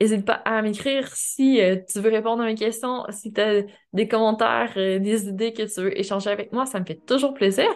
n'hésite 0.01 0.25
pas 0.25 0.41
à 0.45 0.61
m'écrire 0.61 1.07
si 1.13 1.61
euh, 1.61 1.77
tu 1.87 1.99
veux 1.99 2.09
répondre 2.09 2.43
à 2.43 2.45
mes 2.45 2.55
questions, 2.55 3.03
si 3.09 3.31
tu 3.31 3.41
as 3.41 3.63
des 3.93 4.07
commentaires, 4.07 4.73
euh, 4.77 4.99
des 4.99 5.27
idées 5.27 5.53
que 5.53 5.63
tu 5.63 5.81
veux 5.81 5.97
échanger 5.97 6.29
avec 6.29 6.51
moi, 6.51 6.65
ça 6.65 6.79
me 6.79 6.85
fait 6.85 6.99
toujours 7.05 7.33
plaisir. 7.33 7.67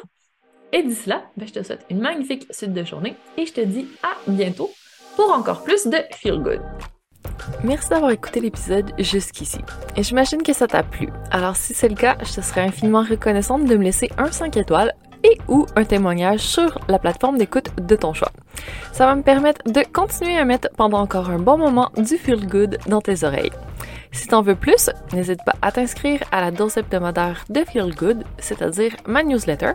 Et 0.72 0.84
d'ici 0.84 1.10
là, 1.10 1.24
ben, 1.36 1.48
je 1.48 1.54
te 1.54 1.64
souhaite 1.64 1.86
une 1.90 2.00
magnifique 2.00 2.46
suite 2.52 2.74
de 2.74 2.84
journée 2.84 3.16
et 3.38 3.46
je 3.46 3.54
te 3.54 3.62
dis 3.62 3.88
à 4.04 4.16
bientôt 4.30 4.70
pour 5.16 5.32
encore 5.32 5.64
plus 5.64 5.88
de 5.88 5.98
Feel 6.14 6.40
Good. 6.40 6.62
Merci 7.64 7.90
d'avoir 7.90 8.12
écouté 8.12 8.40
l'épisode 8.40 8.92
jusqu'ici. 9.00 9.60
Et 9.96 10.04
j'imagine 10.04 10.44
que 10.44 10.54
ça 10.54 10.68
t'a 10.68 10.84
plu. 10.84 11.10
Alors 11.32 11.56
si 11.56 11.74
c'est 11.74 11.90
le 11.90 11.96
cas, 11.96 12.18
je 12.24 12.36
te 12.36 12.42
serais 12.42 12.62
infiniment 12.62 13.04
reconnaissante 13.04 13.66
de 13.66 13.76
me 13.76 13.84
laisser 13.84 14.10
un 14.18 14.32
5 14.32 14.56
étoiles 14.58 14.94
et 15.32 15.38
ou 15.48 15.66
un 15.76 15.84
témoignage 15.84 16.40
sur 16.40 16.80
la 16.88 17.00
plateforme 17.00 17.38
d'écoute 17.38 17.70
de 17.78 17.96
ton 17.96 18.14
choix. 18.14 18.32
Ça 18.92 19.06
va 19.06 19.16
me 19.16 19.24
permettre 19.24 19.62
de 19.72 19.82
continuer 19.94 20.38
à 20.38 20.46
mettre 20.46 20.70
pendant 20.76 21.00
encore 21.00 21.30
un 21.30 21.40
bon 21.40 21.58
moment 21.58 21.92
du 21.98 22.18
feel 22.18 22.48
good 22.48 22.78
dans 22.88 23.02
tes 23.02 23.24
oreilles. 23.24 23.52
Si 24.12 24.28
t'en 24.28 24.42
veux 24.42 24.56
plus, 24.56 24.90
n'hésite 25.14 25.44
pas 25.46 25.54
à 25.62 25.72
t'inscrire 25.72 26.24
à 26.32 26.42
la 26.42 26.50
dose 26.50 26.78
hebdomadaire 26.78 27.46
de 27.50 27.64
Feel 27.64 27.94
Good, 27.96 28.24
c'est-à-dire 28.40 28.96
ma 29.06 29.22
newsletter, 29.24 29.74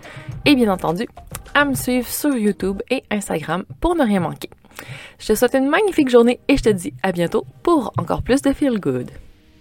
et 0.44 0.54
bien 0.54 0.70
entendu 0.70 1.08
à 1.54 1.64
me 1.64 1.72
suivre 1.74 2.06
sur 2.06 2.36
YouTube 2.36 2.82
et 2.90 3.02
Instagram 3.10 3.64
pour 3.80 3.96
ne 3.96 4.04
rien 4.04 4.20
manquer. 4.20 4.50
Je 5.18 5.28
te 5.28 5.34
souhaite 5.34 5.54
une 5.54 5.70
magnifique 5.70 6.10
journée 6.10 6.38
et 6.48 6.58
je 6.58 6.64
te 6.64 6.68
dis 6.68 6.92
à 7.02 7.12
bientôt 7.12 7.46
pour 7.62 7.94
encore 7.96 8.22
plus 8.22 8.42
de 8.42 8.52
Feel 8.52 8.78
Good. 8.78 9.10